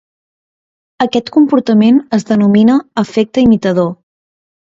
[1.05, 3.89] Aquest comportament es denomina "efecte imitador".